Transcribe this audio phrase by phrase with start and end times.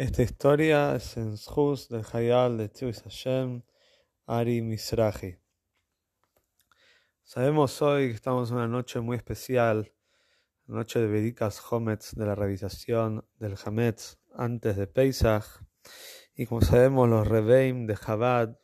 [0.00, 3.62] Esta historia es en Shus del Hayal de Tzivis Hashem,
[4.24, 5.36] Ari Misrahi.
[7.22, 9.92] Sabemos hoy que estamos en una noche muy especial,
[10.64, 15.44] noche de Vedikas Hometz, de la revisación del Hametz antes de Pesach.
[16.34, 18.58] Y como sabemos, los Reveim de Chabad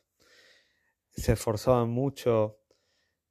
[1.11, 2.63] se esforzaban mucho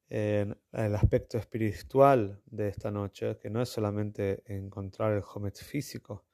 [0.09, 6.26] en el aspecto espiritual de esta noche, que no es solamente encontrar el Hometz físico,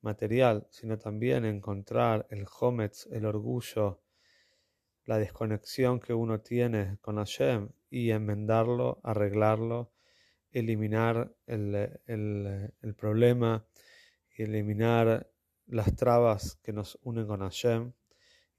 [0.00, 4.00] material, sino también encontrar el hometz, el orgullo,
[5.04, 9.92] la desconexión que uno tiene con Hashem y enmendarlo, arreglarlo,
[10.52, 11.74] eliminar el,
[12.06, 13.66] el, problema,
[14.36, 15.30] eliminar
[15.66, 17.92] las trabas que nos unen con Hashem.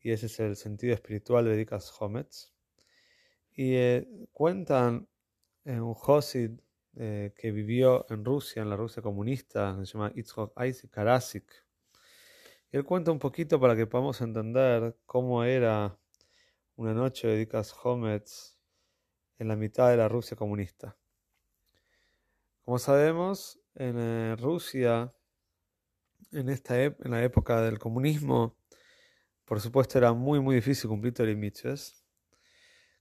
[0.02, 2.54] Y ese es el sentido espiritual de Dikas Hometz.
[3.52, 5.08] Y eh, cuentan
[5.66, 6.60] en un Josid
[7.02, 10.54] eh, que vivió en Rusia, en la Rusia comunista, se llama Itzhok
[10.92, 11.46] Karasik.
[12.74, 15.98] Él cuenta un poquito para que podamos entender cómo era
[16.76, 18.60] una noche de Dikas Hometz
[19.38, 20.98] en la mitad de la Rusia comunista.
[22.66, 25.14] Como sabemos, en eh, Rusia,
[26.34, 28.58] en, esta en la época del comunismo,
[29.46, 31.80] por supuesto era muy muy difícil cumplir Torah Mitzvot.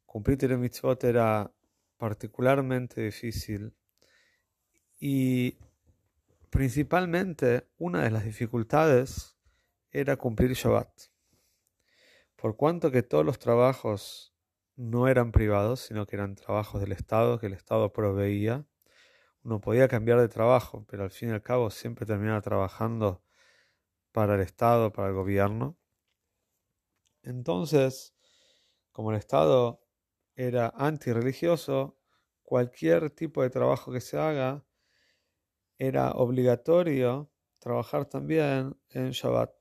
[0.06, 1.52] Cumplir Torah Mitzvot era
[1.96, 3.74] particularmente difícil
[4.98, 5.56] y
[6.50, 9.36] principalmente una de las dificultades
[9.90, 10.88] era cumplir Shabbat.
[12.36, 14.34] Por cuanto que todos los trabajos
[14.76, 18.66] no eran privados, sino que eran trabajos del Estado, que el Estado proveía,
[19.42, 23.22] uno podía cambiar de trabajo, pero al fin y al cabo siempre terminaba trabajando
[24.12, 25.76] para el Estado, para el gobierno.
[27.22, 28.14] Entonces,
[28.92, 29.80] como el Estado
[30.34, 31.98] era antirreligioso,
[32.42, 34.64] cualquier tipo de trabajo que se haga
[35.78, 39.52] era obligatorio trabajar también en Shabbat.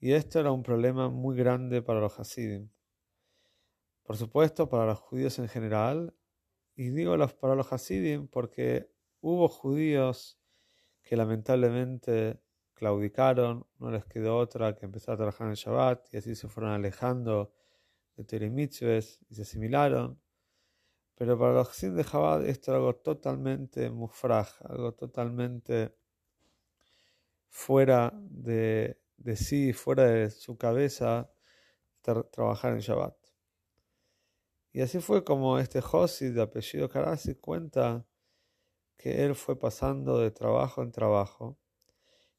[0.00, 2.68] Y esto era un problema muy grande para los Hasidim.
[4.02, 6.14] Por supuesto, para los judíos en general,
[6.74, 8.90] y digo para los Hasidim porque
[9.20, 10.38] hubo judíos
[11.02, 12.40] que lamentablemente
[12.74, 16.72] claudicaron, no les quedó otra que empezar a trabajar en Shabbat, y así se fueron
[16.72, 17.52] alejando
[18.16, 20.20] de Torah y se asimilaron.
[21.18, 25.92] Pero para los Hasid de Chabad esto era algo totalmente mufraj, algo totalmente
[27.48, 29.00] fuera de,
[29.34, 31.28] sí, fuera de su cabeza,
[32.02, 33.16] trabajar en Shabbat.
[34.70, 38.06] Y así fue como este Josi de apellido Karasi cuenta
[38.96, 41.58] que él fue pasando de trabajo en trabajo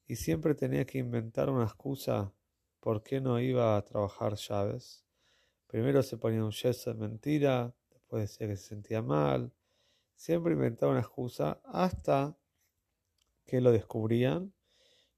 [0.08, 2.34] y siempre tenía que inventar una excusa
[2.80, 5.04] por qué no iba a trabajar llaves.
[5.68, 7.76] Primero se ponía un yeso de mentira,
[8.10, 9.54] puede ser que se sentía mal,
[10.16, 12.38] siempre inventaba una excusa hasta
[13.46, 14.54] que lo descubrían.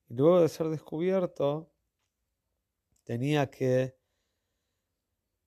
[0.07, 1.72] Y luego de ser descubierto
[3.03, 3.97] tenía que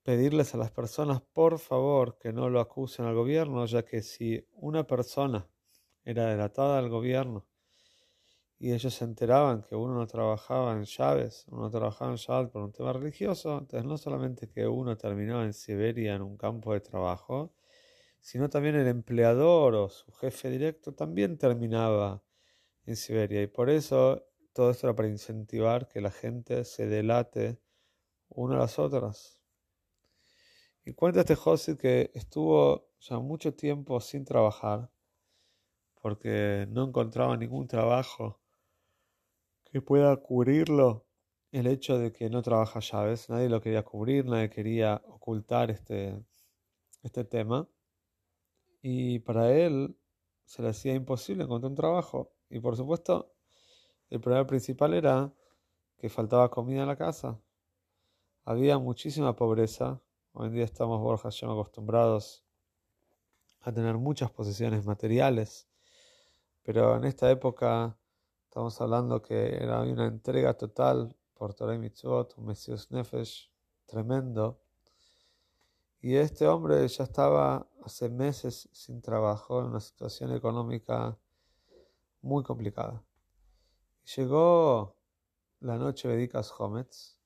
[0.02, 4.46] pedirles a las personas por favor que no lo acusen al gobierno, ya que si
[4.52, 5.48] una persona
[6.04, 7.46] era delatada al gobierno
[8.58, 12.62] y ellos se enteraban que uno no trabajaba en llaves, uno trabajaba en llaves por
[12.62, 16.80] un tema religioso, entonces no solamente que uno terminaba en Siberia en un campo de
[16.80, 17.52] trabajo,
[18.20, 22.22] sino también el empleador o su jefe directo también terminaba
[22.86, 23.42] en Siberia.
[23.42, 27.60] Y por eso todo esto era para incentivar que la gente se delate
[28.28, 29.38] una a las otras.
[30.84, 34.90] Y cuenta este José que estuvo ya mucho tiempo sin trabajar
[36.00, 38.43] porque no encontraba ningún trabajo
[39.74, 41.04] que pueda cubrirlo
[41.50, 43.28] el hecho de que no trabaja llaves.
[43.28, 46.16] Nadie lo quería cubrir, nadie quería ocultar este,
[47.02, 47.68] este tema.
[48.82, 49.98] Y para él
[50.44, 52.32] se le hacía imposible encontrar un trabajo.
[52.48, 53.34] Y por supuesto,
[54.10, 55.34] el problema principal era
[55.98, 57.40] que faltaba comida en la casa.
[58.44, 60.00] Había muchísima pobreza.
[60.34, 62.44] Hoy en día estamos, Borja, acostumbrados
[63.60, 65.68] a tener muchas posesiones materiales.
[66.62, 67.98] Pero en esta época
[68.54, 73.50] Estamos hablando que era una entrega total por Torah y Mitzvot, un Mesius Nefesh
[73.84, 74.60] tremendo.
[76.00, 81.18] Y este hombre ya estaba hace meses sin trabajo, en una situación económica
[82.22, 83.02] muy complicada.
[84.14, 84.94] Llegó
[85.58, 87.18] la noche Vedikas Hometz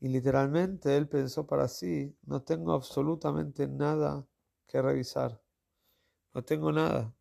[0.00, 4.26] y literalmente él pensó para sí, no tengo absolutamente nada
[4.66, 5.40] que revisar,
[6.34, 7.14] no tengo nada.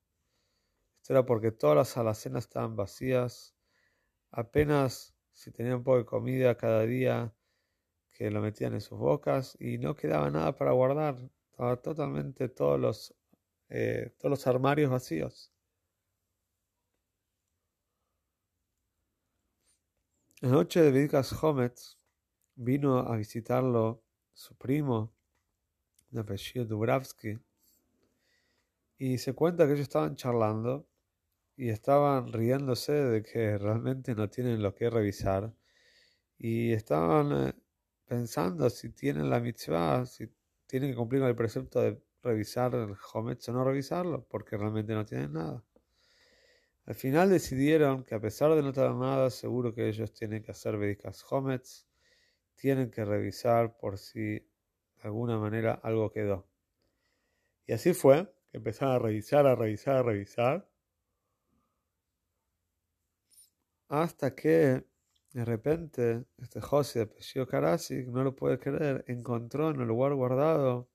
[1.09, 3.53] Era porque todas las alacenas estaban vacías,
[4.31, 7.33] apenas si tenían un poco de comida cada día
[8.11, 11.17] que lo metían en sus bocas y no quedaba nada para guardar,
[11.51, 13.15] estaba totalmente todos los,
[13.69, 15.51] eh, todos los armarios vacíos.
[20.39, 21.99] La noche de Vidkas Hometz
[22.55, 24.03] vino a visitarlo
[24.33, 25.13] su primo,
[26.09, 27.39] de apellido Dubravsky,
[28.97, 30.90] y se cuenta que ellos estaban charlando
[31.61, 35.53] y estaban riéndose de que realmente no tienen lo que revisar
[36.39, 37.53] y estaban eh,
[38.03, 40.27] pensando si tienen la mitzvah, si
[40.65, 44.95] tienen que cumplir con el precepto de revisar el Hometz o no revisarlo, porque realmente
[44.95, 45.63] no tienen nada.
[46.87, 50.49] Al final decidieron que a pesar de no tener nada, seguro que ellos tienen que
[50.49, 51.85] hacer Vedikas Hometz,
[52.55, 56.49] tienen que revisar por si de alguna manera algo quedó.
[57.67, 60.70] Y así fue, empezaron a revisar, a revisar, a revisar,
[63.91, 64.85] hasta que
[65.33, 67.45] de repente este José de apellido
[68.11, 70.89] no lo puede creer, encontró en el lugar guardado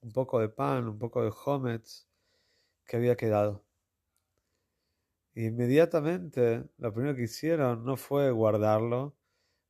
[0.00, 2.08] un poco de pan, un poco de hometz
[2.86, 3.62] que había quedado.
[5.34, 9.14] inmediatamente lo primero que hicieron no fue guardarlo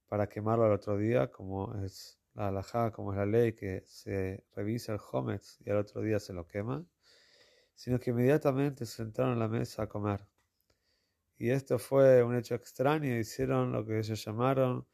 [0.08, 4.44] para quemarlo al otro día, como es la halajá, como es la ley que se
[4.54, 6.84] revisa el hometz y al otro día se lo quema,
[7.74, 10.24] sino que inmediatamente se sentaron a la mesa a comer.
[11.40, 14.86] Y esto fue un hecho extraño, hicieron lo que ellos llamaron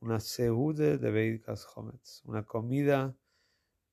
[0.00, 3.16] una seude de Beikas Hometz, una comida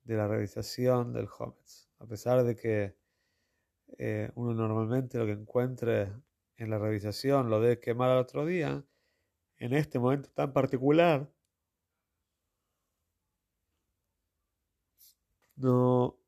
[0.04, 1.90] de la realización del Hometz.
[2.00, 2.98] A pesar de que
[3.98, 6.12] eh, uno normalmente lo que encuentre
[6.58, 8.84] en la realización lo debe quemar al otro día,
[9.56, 11.32] en este momento tan particular,
[15.56, 16.20] no,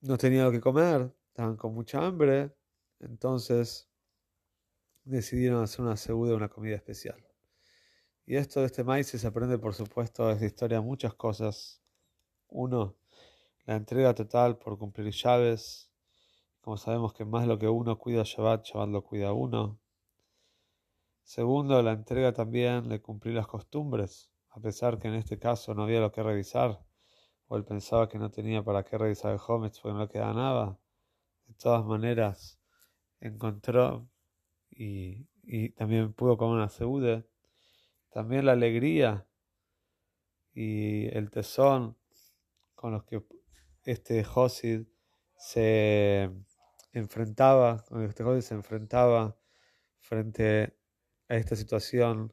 [0.00, 2.50] no tenían lo que comer, estaban con mucha hambre,
[3.00, 3.88] entonces
[5.08, 7.24] decidieron hacer una segunda, una comida especial.
[8.26, 11.82] Y esto de este maíz se aprende, por supuesto, de esta historia muchas cosas.
[12.48, 12.96] Uno,
[13.64, 15.90] la entrega total por cumplir llaves.
[16.60, 19.80] Como sabemos que más lo que uno cuida Shabbat, Shabbat lo cuida uno.
[21.22, 25.84] Segundo, la entrega también de cumplir las costumbres, a pesar que en este caso no
[25.84, 26.82] había lo que revisar,
[27.46, 30.34] o él pensaba que no tenía para qué revisar el Hometz porque no le quedaba
[30.34, 30.78] nada.
[31.46, 32.58] De todas maneras,
[33.20, 34.08] encontró
[34.78, 37.26] y, también pudo comer una seude.
[38.10, 39.26] También la alegría
[40.52, 41.96] y el tesón
[42.74, 43.22] con los que
[43.84, 44.86] este Josid
[45.36, 46.30] se
[46.92, 49.36] enfrentaba, con este Josid se enfrentaba
[49.98, 50.76] frente
[51.28, 52.32] a esta situación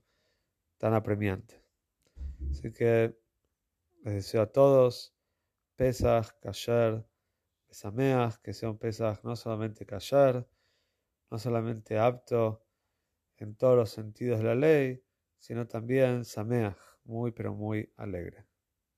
[0.77, 1.63] tan apremiante.
[2.51, 3.17] Así que
[4.03, 5.15] les deseo a todos
[5.75, 7.05] Pesach, Kasher,
[7.67, 10.47] Pesameach, que sean Pesach no solamente Kasher,
[11.31, 12.63] no solamente apto
[13.37, 15.03] en todos los sentidos de la ley,
[15.39, 18.45] sino también sameach, muy pero muy alegre.